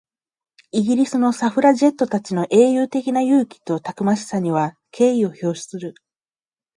[0.71, 5.93] イギリスのサフラジェットたちの英雄的な勇気とたくましさには敬意を表する。